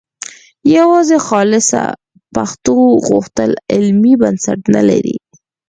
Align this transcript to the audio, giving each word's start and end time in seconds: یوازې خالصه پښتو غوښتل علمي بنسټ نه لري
یوازې 0.77 1.17
خالصه 1.27 1.81
پښتو 2.35 2.75
غوښتل 3.07 3.51
علمي 3.73 4.13
بنسټ 4.21 4.59
نه 4.75 4.81
لري 4.89 5.17